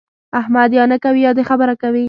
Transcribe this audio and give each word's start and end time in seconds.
احمد 0.39 0.69
یا 0.77 0.83
نه 0.91 0.97
کوي 1.03 1.21
يا 1.25 1.31
د 1.37 1.41
خبره 1.49 1.73
کوي. 1.81 1.99